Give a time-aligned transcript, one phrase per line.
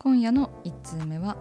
[0.00, 1.36] 今夜の1通目は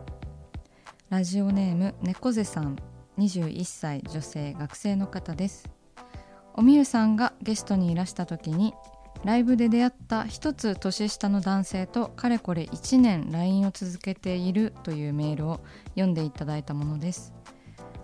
[1.10, 2.76] ラジオネーム猫背さん
[3.20, 5.70] 21歳女性学生の方です。
[6.56, 8.74] おみゆさんがゲストにいらした時に
[9.24, 17.36] ライブで出会った一つ年下の男性とかれこれ1年 LINE を続けているというメールを読んでいただいたものです。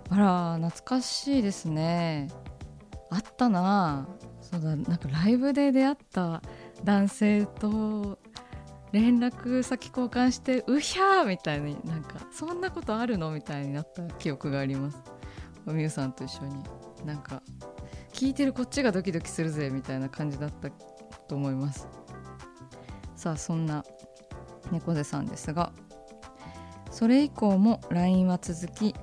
[0.10, 2.28] あら懐かしいですね。
[3.10, 4.08] あったな。
[4.40, 6.44] そうだなんかライブで出会った
[6.84, 8.20] 男性と
[8.94, 13.32] 連絡先交換してうひゃーみたいになんかそんなことあるの？
[13.32, 15.02] みたいになった記憶があります。
[15.66, 16.64] おみゆさんと一緒に
[17.04, 17.42] なんか
[18.14, 20.70] 聞いてるこっちがドキドキするぜみたいな感じだった
[21.28, 21.88] と思います。
[23.16, 23.84] さあそんな
[24.72, 25.74] 猫背さんですが
[26.92, 28.94] それ以降も LINE は続き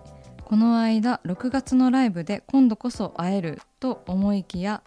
[0.44, 4.82] この間6月のライブで今度こそ会えると思いきや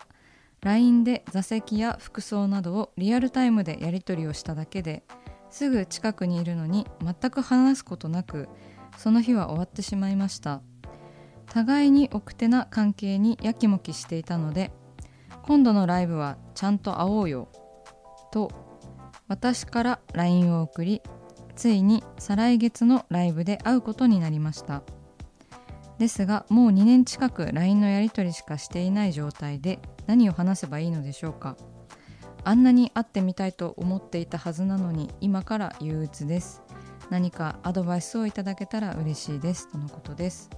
[0.63, 5.03] LINE で座席や服装などをリアルタイムでやり取りをしただけで
[5.50, 8.47] すぐ近くにいるのに全く話すことなく
[8.97, 10.62] その日は終わってしまいました。
[11.47, 14.72] 互いに奥手な関係にやきもきしていたので
[15.44, 17.50] 今度のライブはちゃんと会おうよ
[18.31, 18.50] と
[19.28, 21.02] 私から LINE を送り
[21.56, 24.81] ついに再来月のライブで会うことになりました。
[26.00, 31.58] ですがもう2年近く LINE のやり取りしかしていない状態で何を話せばいいのでしょうか。
[32.46, 36.62] あんなに会ってみたいと思っていたはずなのに今から憂鬱です。
[37.09, 39.72] 何かアドバイスをいただけたら嬉しいです。
[39.72, 40.50] とのことです。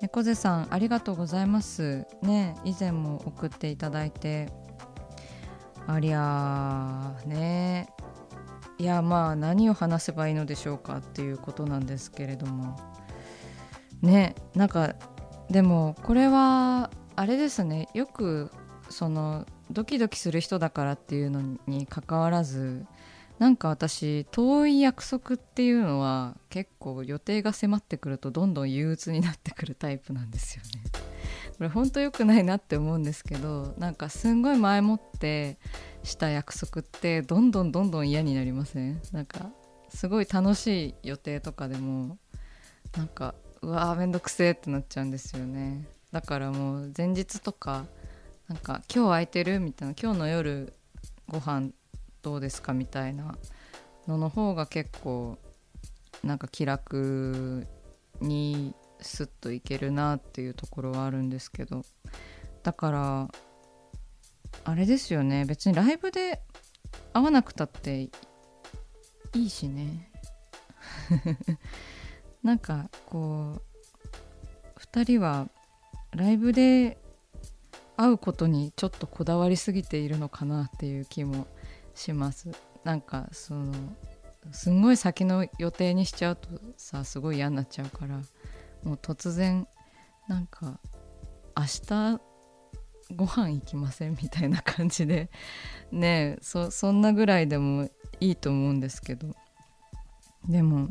[0.00, 2.06] 猫背さんありがとうございます。
[2.22, 4.48] ね以前も送っていただいて。
[5.86, 7.88] ありゃーね。
[8.78, 10.98] いやまあ何を話せばいいのでしょうか。
[10.98, 12.78] っていうことなんですけれども。
[14.00, 14.94] ねなんか
[15.50, 17.88] でもこれはあれですね。
[17.92, 18.50] よく
[18.90, 22.86] そのドキドキする人だからっていうのにかかわらず
[23.38, 30.82] なんか私遠い約束っていうのは結構予定が迫ってくるとどんどん憂鬱になってくるタイプなんですよね。
[31.56, 35.58] これ本当良くないなって思うんですけどなんかすんごい前もって
[36.04, 39.00] した約束ってどんどんどんどん嫌になりません？
[39.12, 39.50] なんか
[39.88, 42.18] すごい楽しい予定とかでも
[42.96, 47.86] なんかうわーめんどくせえってなっちゃうんですよねだからもう前日とか
[48.48, 50.72] なんか今日空いてるみたいな今日の夜
[51.28, 51.70] ご飯
[52.22, 53.36] どうですかみたいな
[54.06, 55.38] のの方が結構
[56.24, 57.66] なんか気楽
[58.20, 61.82] にスッといけるなっていうところはあるんですけど
[62.62, 63.28] だから
[64.64, 65.44] あれですよね。
[65.44, 66.40] 別にライブで
[67.12, 68.10] 会わなくたってい
[69.34, 70.10] いしね。
[72.42, 73.62] なんかこ
[74.76, 75.48] う2人は
[76.12, 76.98] ライブで
[77.98, 81.48] 会うことにちょっとこだわりすぎているのかなっていう気も
[81.94, 82.48] します。
[82.84, 83.74] なんかその
[84.52, 88.20] すんごい先の予定にしちゃうとさすごい嫌になっちゃうから
[88.84, 89.66] もう突然
[90.28, 90.78] なんか
[91.56, 92.20] 明日
[93.16, 95.28] ご飯行きませんみたいな感じで
[95.90, 97.90] ね そそんなぐらいでも
[98.20, 99.34] いいと思うんですけど。
[100.48, 100.90] でも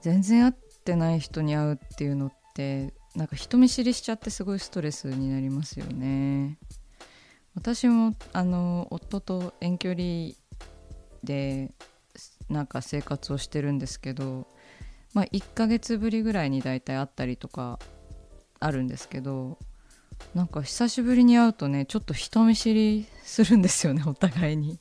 [0.00, 0.52] 全然会っ
[0.84, 6.58] てない人に会うっていうのってなんか人見知りしちゃってすごいストレスになりますよね
[7.54, 10.34] 私もあの夫と遠距離
[11.24, 11.72] で
[12.50, 14.46] なんか生活をしてるんですけど
[15.14, 17.78] まあ1ヶ月ぶりぐらいに大体会ったりとか
[18.60, 19.58] あるんですけど
[20.34, 24.78] なんか久しぶりに会うとねちょっと人見知りするんですよね お互いに。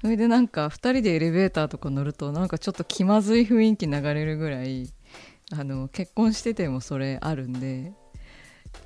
[0.00, 4.90] それでなんか2人でエレベーターとか乗るとなんかちょっと気まずい雰囲気流れるぐらい
[5.52, 7.92] あの結婚しててもそれあるんで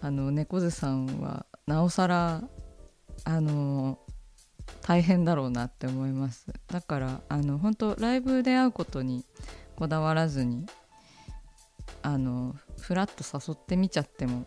[0.00, 2.42] あの猫背さんはなおさら
[3.24, 3.98] あの
[4.82, 6.46] 大変だろうなって思います。
[6.68, 9.24] だからあの本当ライブで会うことに
[9.76, 10.66] こだわらずに
[12.02, 14.46] あのふらっと誘ってみちゃっても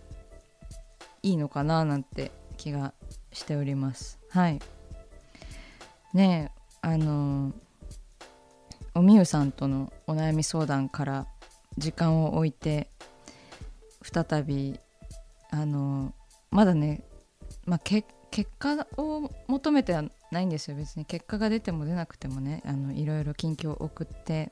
[1.24, 2.94] いいのかななんて気が
[3.32, 4.20] しております。
[4.30, 4.60] はい。
[6.14, 7.54] ねえあの
[8.96, 11.28] おみゆさんとのお悩み相談から
[11.78, 12.90] 時間を置いて
[14.02, 14.80] 再び
[15.50, 16.14] あの
[16.52, 17.04] まだね、
[17.66, 18.08] まあ、結
[18.60, 20.78] 果を求めてはないんですよ。
[20.78, 24.52] 別に結果が出ても出なくてもねあのいろいろ近況を送って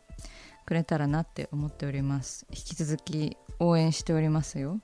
[0.66, 2.45] くれたらなって思っております。
[2.50, 4.80] 引き続き応援しておりますよ。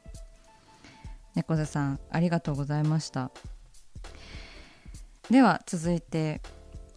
[1.36, 3.32] 猫背さんありがとうございました。
[5.30, 6.42] では続いて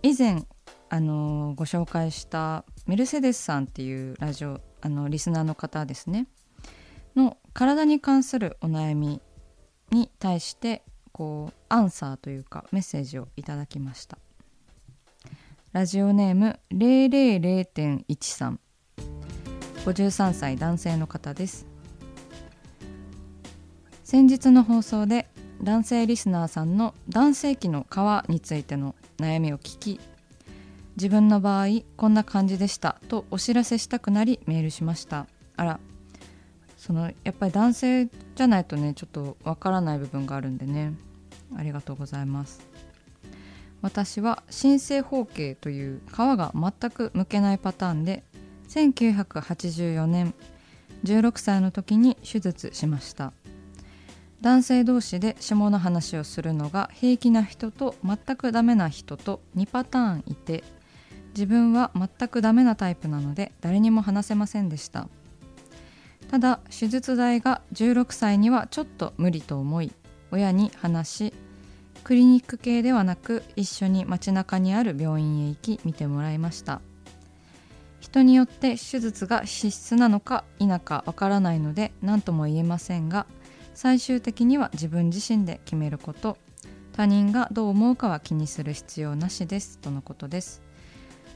[0.02, 0.44] 以前
[0.90, 6.26] あのご紹介したメルセデスさんっていうラジオあのリスナーの方ですね。
[7.16, 9.22] の体に関するお悩み
[9.90, 14.18] に対してこうアンサーというかメッセージをいただきました。
[15.72, 18.58] ラジオネーム000.13
[19.86, 21.66] 53歳男性の方です。
[24.02, 25.28] 先日の放送で
[25.62, 29.98] 男性リスナーさんの男性器の皮についての悩みを聞き
[30.96, 35.26] 自分の場合こんな感じでしたとお知らせしたくなりメールしました。
[35.56, 35.80] あら
[36.76, 40.92] そのやっぱり男性じゃないとねちょっとわからない部分があるんでね。
[41.56, 42.60] ありがとうございます。
[43.82, 48.24] 私は新生包茎という皮が全く剥けないパターンで
[48.68, 50.34] 1984年
[51.04, 53.32] 16歳の時に手術しました。
[54.40, 60.64] 男性同士で下の話をするのが平気な人と全くダメな人と2パターンいて
[61.34, 65.08] 自分は全くダメなタイプなので誰にも話せませんでした。
[66.30, 69.92] ただ手術代が16歳にはちょっと無理と思い
[70.30, 71.34] 親に話し
[72.02, 76.80] クリニック系ではなく一緒に街中にある病院へ行き見てもらいました。
[78.00, 83.26] 人によって手術が必須なのか否かわからないので何とも言えませんが
[83.72, 86.36] 最終的には自分自身で決めること。
[86.92, 89.78] 他人がどう思うかは気にする必要なしです。
[89.78, 90.63] とのことです。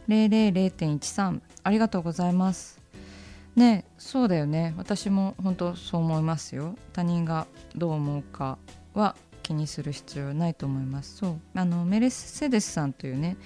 [0.08, 2.80] 000.13ありがとうございます。
[3.56, 4.74] ねそうだよね。
[4.76, 6.76] 私も本当そう思いますよ。
[6.92, 7.46] 他人が
[7.76, 8.58] どう思うか
[8.94, 11.16] は気にする必要ないと思います。
[11.16, 11.40] そう。
[11.54, 13.36] あのメレセデスさんというね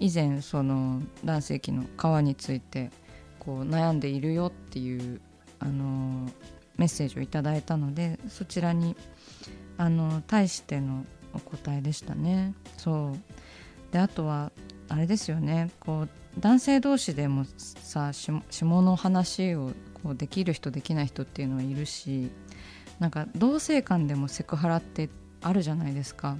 [0.00, 2.90] 以前その男性器の皮について
[3.38, 5.20] こう悩んでいるよっていう
[5.58, 6.30] あの
[6.76, 8.96] メッセージをいただいたのでそちらに
[9.76, 11.04] あの対しての
[11.34, 12.54] お答えでしたね。
[12.76, 13.92] そう。
[13.92, 14.52] であとは
[14.88, 15.70] あれですよね。
[15.80, 16.08] こう
[16.38, 18.42] 男性同士でもさ下
[18.82, 22.30] の話をこうできる人できない人っていうのはいるし
[22.98, 25.08] なんか同性間でもセクハラって
[25.42, 26.36] あるじゃないですか。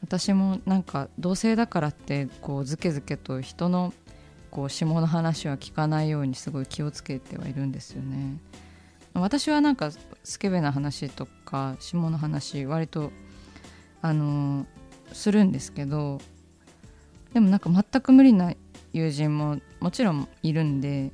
[0.00, 3.92] 私もなんか同性だからってこうずけずけと人の
[4.50, 8.38] こう下の話は聞かないようにすごい気をつけてはいるんですよね。
[9.14, 9.90] 私はなんか
[10.22, 13.10] スケベな話とか下の話割と
[14.00, 14.66] あの
[15.12, 16.20] するんですけど
[17.32, 18.54] でもなんか全く無理な
[18.92, 21.12] 友人ももちろんいるんで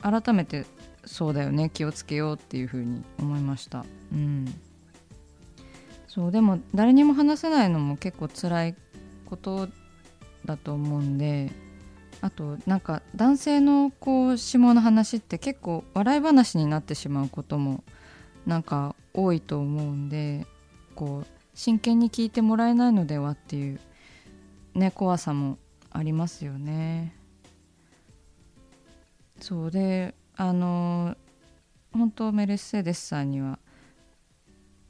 [0.00, 0.64] 改めて
[1.04, 3.84] そうだよね気をつけようっていうふうに思いました。
[4.12, 4.54] うん。
[6.14, 8.76] そうでも誰にも話せないのも結構辛い
[9.26, 9.68] こと
[10.44, 11.50] だと思うんで
[12.20, 17.82] あとなんか男性のこう下の話って結構笑い話になってしまうことも
[18.46, 20.46] なんか多いと思うんで
[20.94, 23.80] こう真剣に聞いてもらえないのではっていう
[24.74, 25.58] ね怖さも
[25.90, 27.16] ありますよね。
[29.40, 31.16] そうであの
[31.92, 33.58] 本当メルセデスさんには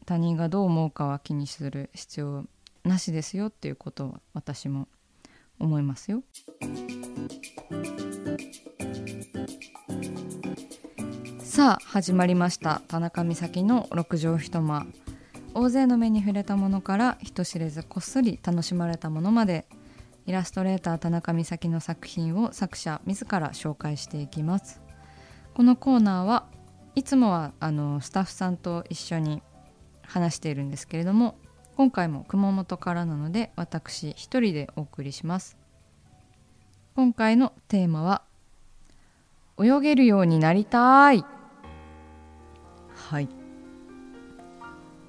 [0.07, 2.45] 他人がどう思うかは気にする必要
[2.85, 4.89] なしですよっていうことを私も
[5.59, 6.23] 思いますよ。
[11.41, 14.87] さあ始まりました田中美咲の六畳一間
[15.55, 19.67] 大勢の目に触れたものから人知れずこっそり楽しまれたものまで
[20.27, 24.81] イラストレーター田中美咲の作品を作者自ら紹介していきます。
[25.55, 26.47] このコーナーは
[26.95, 29.43] いつもはあのスタッフさんと一緒に
[30.03, 31.37] 話しているんですけれども
[31.77, 35.59] 今回も熊本からなので私一人でお送りします。
[36.95, 38.23] 今回のテーマは
[39.61, 41.25] 泳げるようになりたい。
[42.95, 43.29] はい。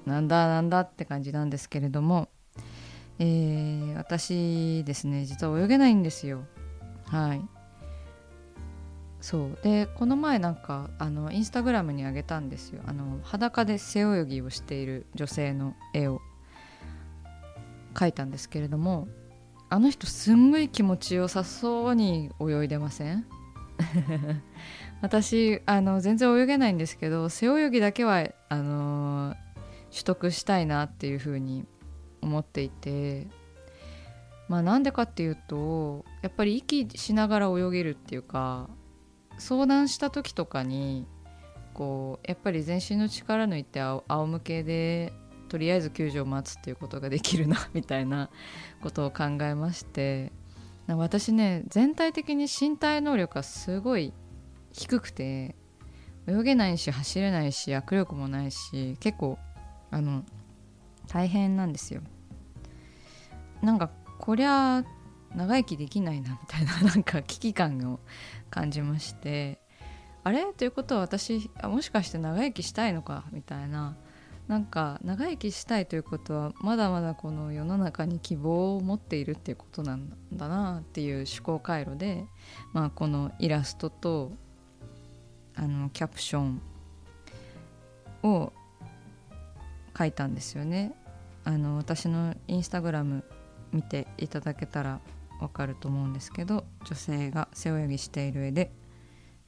[0.04, 2.28] なんだなんだって感じなんですけれども、
[3.18, 6.44] えー、私ですね実は泳げないんですよ。
[7.06, 7.42] はい。
[9.20, 9.58] そう。
[9.62, 12.82] でこの前なんかあのインスタグラムにあげたんですよ。
[12.86, 16.20] あの裸で背泳ぎをしている女性の絵を。
[17.94, 19.08] 描いたんですけれども
[19.70, 23.24] あの人すんごい気持ちよさそうに泳いでません？
[25.00, 29.34] 私あの全然泳げないんですけど背泳ぎだけはあの
[29.90, 31.64] 取得したいなっていうふうに
[32.26, 33.26] 思っていて
[34.48, 38.68] まあなんでかっていうとやっぱり息しながら泳げるっていうか
[39.38, 41.06] 相談した時とかに
[41.74, 45.12] こうやっぱり全身の力抜いて仰向けで
[45.48, 48.30] とりあえず救助を待つっていうことができるな みたいな
[48.82, 50.32] ことを考えまして
[50.88, 54.12] 私ね全体的に身体能力がすごい
[54.72, 55.56] 低くて
[56.26, 59.38] 泳げないし走れないし握力もないし結構
[59.90, 60.24] あの
[61.08, 62.02] 大変なんですよ。
[63.66, 64.84] なんかこりゃ
[65.34, 67.98] 長生きできないなみたいな なんか危機感を
[68.48, 69.60] 感じまして
[70.22, 70.44] あれ？
[70.52, 73.96] ということは私もしかして長生きしたいのかみたいな
[74.46, 82.24] なんか長生きしたいということはまだまだこの世の中に希望を持っているっていうことなんだなっていう思考回路で、
[82.72, 84.30] まあ、このイラストと
[85.56, 86.62] あのキャプション
[88.22, 88.52] を
[89.98, 90.92] 書いたんですよね。
[91.42, 93.24] あの私のインスタグラム
[93.76, 95.00] 見ていただけたら
[95.40, 98.72] わかると思うんですけど女性が背泳ぎしている絵で、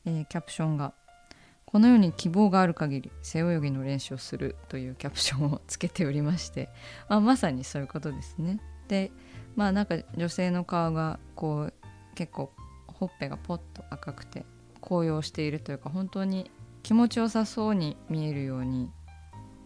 [0.05, 0.93] えー、キャプションが
[1.65, 6.69] 「このように希望がある限り背泳ぎの練習をする」というキャプションをつけておりまして、
[7.09, 8.61] まあ、まさにそういうことですね。
[8.87, 9.11] で
[9.57, 11.75] まあなんか女性の顔がこう
[12.15, 12.53] 結構
[12.87, 14.45] ほっぺがポッと赤くて
[14.81, 16.51] 高揚しているというか本当に
[16.83, 18.91] 気持ちよさそうに見えるように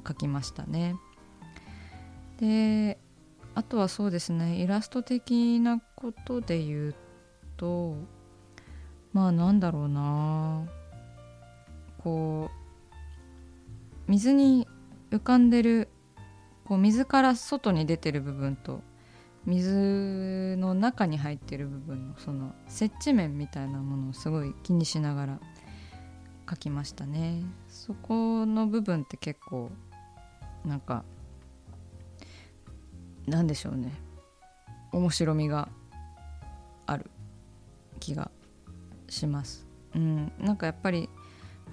[0.05, 0.97] 描きましたね。
[2.39, 2.99] で
[3.55, 6.95] あとはそうですねイラスト的なことで言う
[7.57, 7.97] と
[9.13, 10.65] まあなんだろうな
[12.03, 14.67] こう水に
[15.11, 15.89] 浮かんでる
[16.65, 18.81] こう水から外に出てる部分と
[19.45, 25.41] 水の中に入ってる部分のその接地面みたいなものをすごい気にしながら
[26.47, 27.43] 描きましたね。
[27.69, 29.71] そこの部分って結構
[30.65, 31.05] なんか
[33.27, 33.93] なんでしょうね。
[34.93, 35.69] 面白みが
[36.87, 37.11] ある
[38.01, 38.31] 気が
[39.09, 39.67] します。
[39.95, 41.09] うん、なんかやっぱり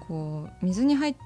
[0.00, 1.16] こう水に入っ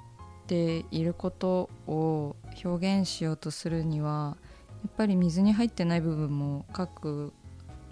[0.46, 4.36] ていることを表現しようとするには
[4.84, 7.32] やっぱり水に入ってない部分も書く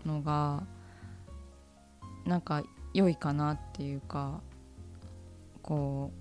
[0.06, 0.64] のが
[2.24, 2.62] なんか
[2.94, 4.40] 良いかなっていうか
[5.62, 6.12] こ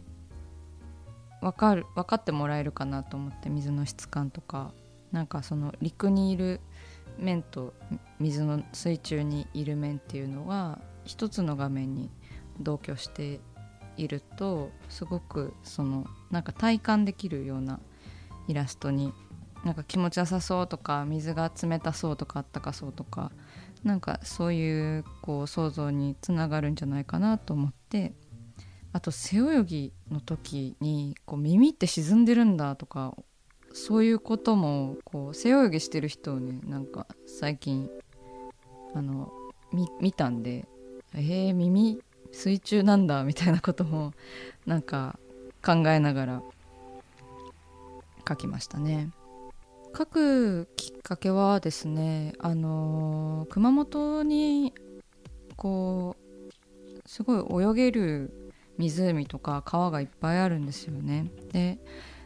[1.42, 4.72] う分かる分かってもらえるかなと思って水の質感とか。
[5.12, 6.62] なんかその陸にいる
[7.18, 7.74] 面と
[8.20, 12.10] 水の水中にいる面っていうのが一つの画面に
[12.60, 13.40] 同居して
[13.98, 17.80] いるとすごくそのなんか体感できるような
[18.48, 19.14] イラストに
[19.64, 23.32] なんか気持ちよさそうとか水が冷たそうとかあったかそうとか
[23.84, 28.14] なんかそういうこう想像につながるんじゃないかなと思って
[28.94, 33.16] あと背泳ぎの時にこう耳って沈んでるんだとか
[33.74, 37.90] そういうこともこう背泳ぎしてる人をねなんか最近
[38.94, 39.32] あの
[40.02, 40.68] 見たんで
[41.14, 42.02] えー、耳
[42.32, 44.14] 水中なんだみたいなことも
[44.66, 45.20] なんか
[45.64, 46.44] 考えながら
[48.28, 49.10] 書きましたね。
[49.98, 54.74] 書くきっかけはですねあの、熊本に
[55.58, 56.16] こ
[56.48, 56.54] う
[57.06, 61.30] すごい泳げる湖とか川がいっぱいあるんですよね。
[61.52, 61.80] で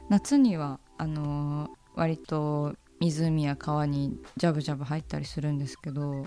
[0.09, 6.25] 夏にはあの、割と湖や川にジャブジャブ入ったりするんですけど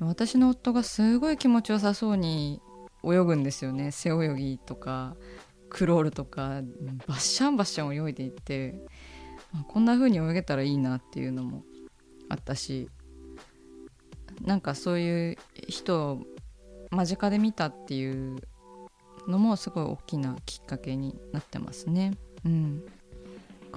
[0.00, 2.60] 私の夫がすごい気持ちよさそうに
[3.04, 5.16] 泳ぐんですよね背泳ぎとか
[5.70, 6.62] クロールとか
[7.06, 8.80] バッシャンバッシャン泳いでいって
[9.68, 11.62] こんな風に泳げたらいいなっていうのも
[12.28, 12.88] あったし
[14.42, 15.38] なんかそういう
[15.68, 16.22] 人を
[16.90, 18.36] 間近で見たっていう
[19.26, 22.12] のもすごい大きなきっかけになってますね。
[22.46, 22.82] うん、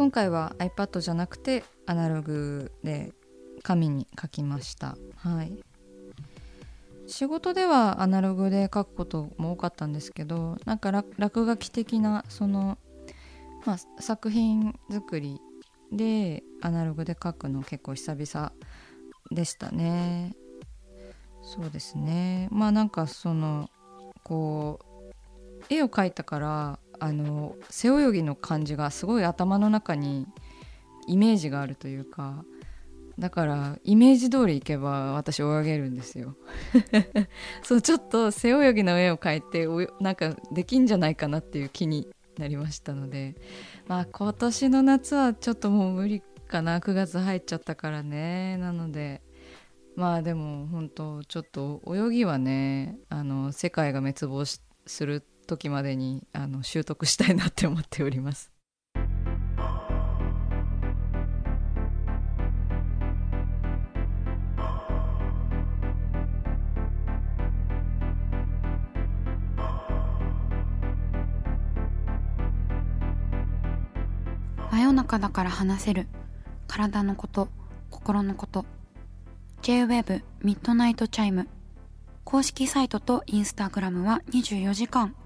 [0.01, 3.13] 今回は iPad じゃなくてアナログで
[3.61, 4.97] 紙に書きました。
[5.15, 5.53] はい。
[7.05, 12.79] 仕事ではアナログで書くことも多かったんですけどなんか落書き的なその、
[13.63, 15.39] まあ、作品作り
[15.91, 18.53] でアナログで書くの結構久々
[19.29, 20.33] でしたね。
[21.43, 22.47] そうですね。
[22.49, 23.69] まあなんかその
[24.23, 24.79] こ
[25.61, 30.27] う絵を描いたからあの背泳ぎの感じがすごい頭の中に
[31.07, 32.45] イメージがあるというか
[33.17, 36.37] だからイメージ通りいけば私泳げるんですよ。
[37.63, 39.67] そうちょっと背泳ぎの絵を描いて
[39.99, 43.35] なんかできんじゃないかなっていう気になりましたので。
[43.87, 46.79] まあ今年の夏はちょっともう無理かな。
[46.79, 48.57] 9月入っちゃったからね。
[48.57, 49.21] なので
[49.95, 58.51] まあでも本当ちょっと泳ぎはねあの世界が滅亡する時までにあの習得したいなって思っております。
[74.71, 76.07] 真夜中だから話せる
[76.67, 77.49] 体のこと
[77.89, 78.65] 心のこと
[79.61, 81.49] J-WEB ミッドナイトチャイム
[82.23, 85.13] 公式サイトとインスタグラムは24時間